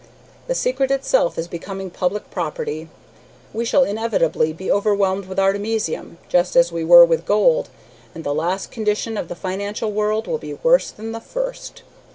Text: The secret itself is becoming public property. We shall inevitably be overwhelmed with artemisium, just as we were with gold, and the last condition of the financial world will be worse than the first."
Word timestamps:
The 0.47 0.55
secret 0.55 0.89
itself 0.89 1.37
is 1.37 1.47
becoming 1.47 1.91
public 1.91 2.31
property. 2.31 2.89
We 3.53 3.65
shall 3.65 3.83
inevitably 3.83 4.51
be 4.51 4.71
overwhelmed 4.71 5.27
with 5.27 5.37
artemisium, 5.37 6.17
just 6.27 6.55
as 6.55 6.71
we 6.71 6.83
were 6.83 7.05
with 7.05 7.23
gold, 7.23 7.69
and 8.15 8.23
the 8.23 8.33
last 8.33 8.71
condition 8.71 9.15
of 9.15 9.27
the 9.27 9.35
financial 9.35 9.91
world 9.91 10.25
will 10.25 10.39
be 10.39 10.55
worse 10.55 10.89
than 10.89 11.11
the 11.11 11.19
first." 11.21 11.83